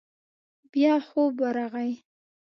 [0.71, 1.91] بيا خوب ورغی.